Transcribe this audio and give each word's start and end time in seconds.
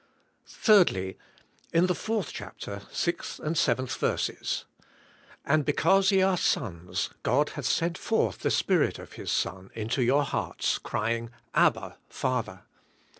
3. 0.47 1.15
In 1.71 1.85
the 1.85 1.93
fourth 1.93 2.33
chapter, 2.33 2.81
sixth 2.91 3.39
and 3.39 3.55
seventh 3.55 3.95
verses. 3.97 4.65
"And 5.45 5.63
because 5.63 6.11
ye 6.11 6.23
are 6.23 6.37
sons 6.37 7.11
God 7.21 7.49
hath 7.49 7.67
sent 7.67 7.99
forth 7.99 8.39
the 8.39 8.49
Spirit 8.49 8.97
of 8.97 9.13
His 9.13 9.31
Son 9.31 9.69
into 9.75 10.01
your 10.01 10.23
hearts, 10.23 10.79
crying, 10.79 11.29
Abba, 11.53 11.99
Father. 12.09 12.63